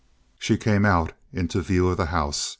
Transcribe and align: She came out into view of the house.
She 0.39 0.57
came 0.57 0.83
out 0.83 1.13
into 1.31 1.61
view 1.61 1.87
of 1.89 1.97
the 1.97 2.07
house. 2.07 2.49